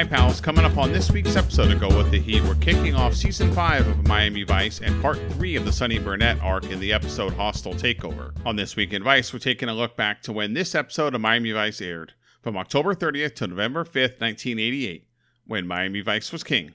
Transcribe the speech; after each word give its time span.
Hi, 0.00 0.06
pals. 0.06 0.40
Coming 0.40 0.64
up 0.64 0.78
on 0.78 0.94
this 0.94 1.10
week's 1.10 1.36
episode 1.36 1.70
of 1.70 1.78
Go 1.78 1.94
With 1.94 2.10
The 2.10 2.18
Heat, 2.18 2.42
we're 2.44 2.54
kicking 2.54 2.94
off 2.94 3.12
season 3.12 3.52
5 3.52 3.86
of 3.86 4.06
Miami 4.06 4.44
Vice 4.44 4.80
and 4.80 4.98
part 5.02 5.18
3 5.32 5.56
of 5.56 5.66
the 5.66 5.72
Sonny 5.72 5.98
Burnett 5.98 6.40
arc 6.40 6.64
in 6.70 6.80
the 6.80 6.90
episode 6.90 7.34
Hostile 7.34 7.74
Takeover. 7.74 8.32
On 8.46 8.56
This 8.56 8.76
Week 8.76 8.94
in 8.94 9.04
Vice, 9.04 9.30
we're 9.30 9.40
taking 9.40 9.68
a 9.68 9.74
look 9.74 9.98
back 9.98 10.22
to 10.22 10.32
when 10.32 10.54
this 10.54 10.74
episode 10.74 11.14
of 11.14 11.20
Miami 11.20 11.52
Vice 11.52 11.82
aired, 11.82 12.14
from 12.40 12.56
October 12.56 12.94
30th 12.94 13.34
to 13.34 13.46
November 13.48 13.84
5th, 13.84 14.22
1988, 14.22 15.06
when 15.46 15.66
Miami 15.66 16.00
Vice 16.00 16.32
was 16.32 16.42
king. 16.42 16.72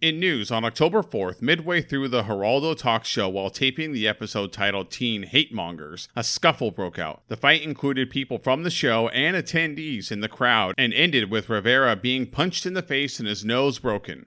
In 0.00 0.18
news, 0.18 0.50
on 0.50 0.64
October 0.64 1.02
4th, 1.02 1.42
midway 1.42 1.82
through 1.82 2.08
the 2.08 2.22
Geraldo 2.22 2.74
talk 2.74 3.04
show 3.04 3.28
while 3.28 3.50
taping 3.50 3.92
the 3.92 4.08
episode 4.08 4.50
titled 4.50 4.90
Teen 4.90 5.24
Hate 5.24 5.52
Mongers, 5.52 6.08
a 6.16 6.24
scuffle 6.24 6.70
broke 6.70 6.98
out. 6.98 7.20
The 7.28 7.36
fight 7.36 7.60
included 7.60 8.08
people 8.08 8.38
from 8.38 8.62
the 8.62 8.70
show 8.70 9.08
and 9.10 9.36
attendees 9.36 10.10
in 10.10 10.20
the 10.20 10.28
crowd 10.28 10.74
and 10.78 10.94
ended 10.94 11.30
with 11.30 11.50
Rivera 11.50 11.96
being 11.96 12.26
punched 12.26 12.64
in 12.64 12.72
the 12.72 12.80
face 12.80 13.18
and 13.18 13.28
his 13.28 13.44
nose 13.44 13.78
broken. 13.78 14.24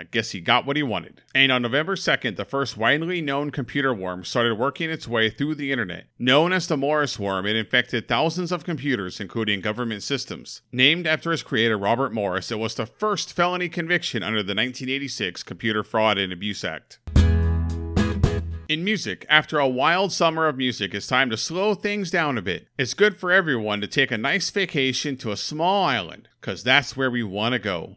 I 0.00 0.04
guess 0.04 0.30
he 0.30 0.40
got 0.40 0.64
what 0.64 0.76
he 0.76 0.82
wanted. 0.84 1.22
And 1.34 1.50
on 1.50 1.62
November 1.62 1.96
2nd, 1.96 2.36
the 2.36 2.44
first 2.44 2.76
widely 2.76 3.20
known 3.20 3.50
computer 3.50 3.92
worm 3.92 4.24
started 4.24 4.54
working 4.54 4.90
its 4.90 5.08
way 5.08 5.28
through 5.28 5.56
the 5.56 5.72
internet. 5.72 6.06
Known 6.20 6.52
as 6.52 6.68
the 6.68 6.76
Morris 6.76 7.18
worm, 7.18 7.46
it 7.46 7.56
infected 7.56 8.06
thousands 8.06 8.52
of 8.52 8.62
computers, 8.62 9.18
including 9.18 9.60
government 9.60 10.04
systems. 10.04 10.62
Named 10.70 11.08
after 11.08 11.32
its 11.32 11.42
creator, 11.42 11.76
Robert 11.76 12.12
Morris, 12.12 12.52
it 12.52 12.60
was 12.60 12.76
the 12.76 12.86
first 12.86 13.32
felony 13.32 13.68
conviction 13.68 14.22
under 14.22 14.38
the 14.38 14.54
1986 14.54 15.42
Computer 15.42 15.82
Fraud 15.82 16.16
and 16.16 16.32
Abuse 16.32 16.62
Act. 16.62 17.00
In 18.68 18.84
music, 18.84 19.26
after 19.28 19.58
a 19.58 19.66
wild 19.66 20.12
summer 20.12 20.46
of 20.46 20.58
music, 20.58 20.94
it's 20.94 21.06
time 21.06 21.30
to 21.30 21.36
slow 21.36 21.74
things 21.74 22.10
down 22.10 22.38
a 22.38 22.42
bit. 22.42 22.68
It's 22.78 22.94
good 22.94 23.16
for 23.16 23.32
everyone 23.32 23.80
to 23.80 23.86
take 23.86 24.12
a 24.12 24.18
nice 24.18 24.50
vacation 24.50 25.16
to 25.16 25.32
a 25.32 25.38
small 25.38 25.84
island, 25.84 26.28
because 26.40 26.62
that's 26.62 26.96
where 26.96 27.10
we 27.10 27.22
want 27.22 27.54
to 27.54 27.58
go. 27.58 27.96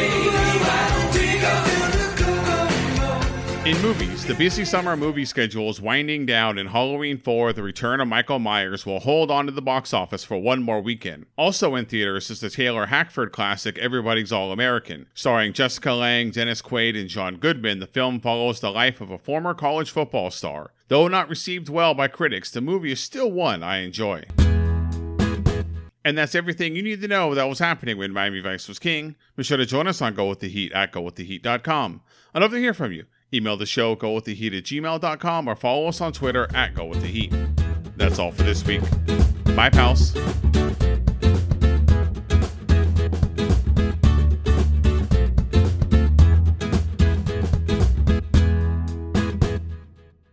In 3.71 3.81
movies, 3.81 4.25
the 4.25 4.35
busy 4.35 4.65
summer 4.65 4.97
movie 4.97 5.23
schedule 5.23 5.69
is 5.69 5.79
winding 5.79 6.25
down, 6.25 6.57
and 6.57 6.67
Halloween 6.67 7.17
4 7.17 7.53
The 7.53 7.63
Return 7.63 8.01
of 8.01 8.09
Michael 8.09 8.37
Myers 8.37 8.85
will 8.85 8.99
hold 8.99 9.31
on 9.31 9.45
to 9.45 9.51
the 9.53 9.61
box 9.61 9.93
office 9.93 10.25
for 10.25 10.37
one 10.37 10.61
more 10.61 10.81
weekend. 10.81 11.25
Also 11.37 11.75
in 11.75 11.85
theaters 11.85 12.29
is 12.29 12.41
the 12.41 12.49
Taylor 12.49 12.87
Hackford 12.87 13.31
classic 13.31 13.77
Everybody's 13.77 14.33
All 14.33 14.51
American. 14.51 15.05
Starring 15.13 15.53
Jessica 15.53 15.93
Lange, 15.93 16.31
Dennis 16.31 16.61
Quaid, 16.61 16.99
and 16.99 17.07
John 17.07 17.37
Goodman, 17.37 17.79
the 17.79 17.87
film 17.87 18.19
follows 18.19 18.59
the 18.59 18.71
life 18.71 18.99
of 18.99 19.09
a 19.09 19.17
former 19.17 19.53
college 19.53 19.89
football 19.89 20.31
star. 20.31 20.71
Though 20.89 21.07
not 21.07 21.29
received 21.29 21.69
well 21.69 21.93
by 21.93 22.09
critics, 22.09 22.51
the 22.51 22.59
movie 22.59 22.91
is 22.91 22.99
still 22.99 23.31
one 23.31 23.63
I 23.63 23.77
enjoy. 23.77 24.25
And 26.03 26.17
that's 26.17 26.35
everything 26.35 26.75
you 26.75 26.83
need 26.83 26.99
to 26.99 27.07
know 27.07 27.33
that 27.35 27.47
was 27.47 27.59
happening 27.59 27.97
when 27.97 28.11
Miami 28.11 28.41
Vice 28.41 28.67
was 28.67 28.79
king. 28.79 29.15
Be 29.37 29.43
sure 29.43 29.55
to 29.55 29.65
join 29.65 29.87
us 29.87 30.01
on 30.01 30.13
Go 30.13 30.27
With 30.27 30.41
The 30.41 30.49
Heat 30.49 30.73
at 30.73 30.91
GoWithTheHeat.com. 30.91 32.01
I'd 32.33 32.41
love 32.41 32.51
to 32.51 32.57
hear 32.57 32.73
from 32.73 32.91
you. 32.91 33.05
Email 33.33 33.57
the 33.57 33.65
show, 33.65 33.95
gowiththeheat 33.95 34.57
at 34.57 34.63
gmail.com, 34.63 35.47
or 35.47 35.55
follow 35.55 35.87
us 35.87 36.01
on 36.01 36.11
Twitter 36.11 36.49
at 36.53 36.73
GoWithTheHeat. 36.73 37.95
That's 37.95 38.19
all 38.19 38.31
for 38.31 38.43
this 38.43 38.65
week. 38.65 38.81
Bye, 39.55 39.69
pals. 39.69 40.13